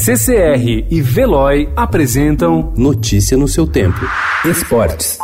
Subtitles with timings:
[0.00, 3.98] CCR e Veloy apresentam Notícia no seu tempo.
[4.44, 5.18] Esportes.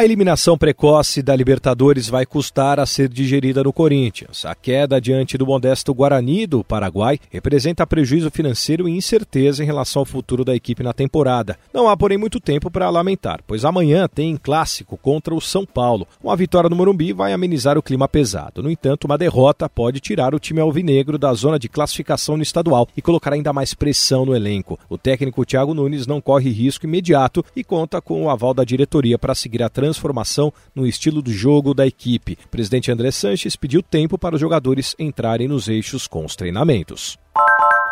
[0.00, 4.46] A eliminação precoce da Libertadores vai custar a ser digerida no Corinthians.
[4.46, 10.00] A queda diante do modesto Guarani do Paraguai representa prejuízo financeiro e incerteza em relação
[10.00, 11.58] ao futuro da equipe na temporada.
[11.70, 16.08] Não há, porém, muito tempo para lamentar, pois amanhã tem clássico contra o São Paulo.
[16.24, 18.62] Uma vitória no Morumbi vai amenizar o clima pesado.
[18.62, 22.88] No entanto, uma derrota pode tirar o time alvinegro da zona de classificação no estadual
[22.96, 24.78] e colocar ainda mais pressão no elenco.
[24.88, 29.18] O técnico Thiago Nunes não corre risco imediato e conta com o aval da diretoria
[29.18, 32.38] para seguir a transição transformação no estilo do jogo da equipe.
[32.44, 37.18] O presidente André Sanches pediu tempo para os jogadores entrarem nos eixos com os treinamentos.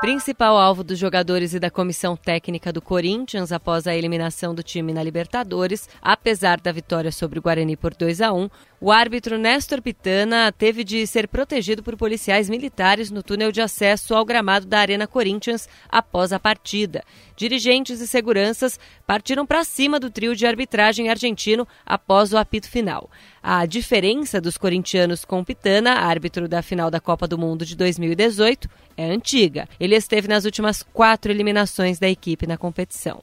[0.01, 4.93] Principal alvo dos jogadores e da comissão técnica do Corinthians após a eliminação do time
[4.93, 8.49] na Libertadores, apesar da vitória sobre o Guarani por 2 a 1,
[8.81, 14.15] o árbitro Néstor Pitana teve de ser protegido por policiais militares no túnel de acesso
[14.15, 17.03] ao gramado da Arena Corinthians após a partida.
[17.37, 23.11] Dirigentes e seguranças partiram para cima do trio de arbitragem argentino após o apito final.
[23.43, 28.69] A diferença dos corintianos com Pitana, árbitro da final da Copa do Mundo de 2018,
[28.97, 29.69] é antiga.
[29.79, 33.23] Ele esteve nas últimas quatro eliminações da equipe na competição.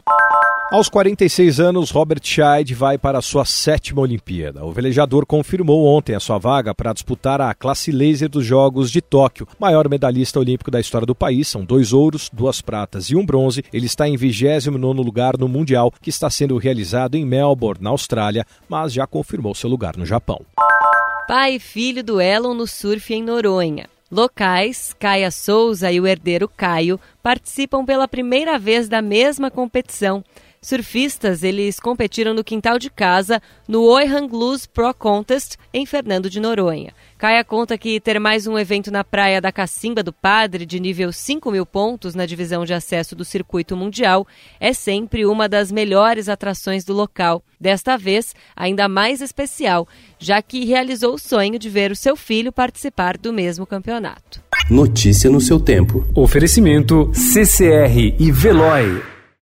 [0.72, 4.66] Aos 46 anos, Robert Scheid vai para a sua sétima Olimpíada.
[4.66, 9.00] O velejador confirmou ontem a sua vaga para disputar a classe laser dos Jogos de
[9.00, 9.48] Tóquio.
[9.60, 13.64] Maior medalhista olímpico da história do país, são dois ouros, duas pratas e um bronze.
[13.72, 18.44] Ele está em 29 lugar no Mundial, que está sendo realizado em Melbourne, na Austrália,
[18.68, 20.42] mas já confirmou seu lugar no Japão.
[21.28, 23.88] Pai e filho duelam no surf em Noronha.
[24.16, 30.24] Locais, Caia Souza e o herdeiro Caio participam pela primeira vez da mesma competição
[30.66, 36.40] surfistas eles competiram no quintal de casa no Oihan Blues Pro Contest em Fernando de
[36.40, 36.94] Noronha.
[37.18, 41.14] Caia conta que ter mais um evento na praia da Cacimba do Padre de nível
[41.14, 44.28] 5 mil pontos na divisão de acesso do circuito mundial
[44.60, 47.44] é sempre uma das melhores atrações do local.
[47.60, 49.88] Desta vez, ainda mais especial,
[50.20, 54.44] já que realizou o sonho de ver o seu filho participar do mesmo campeonato.
[54.70, 56.06] Notícia no seu tempo.
[56.16, 59.15] Oferecimento CCR e Veloy.